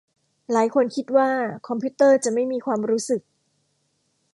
[0.51, 1.29] หลายคนคิดว่า
[1.67, 3.21] คอมพิวเตอร์จะไม่มีความรู้สึก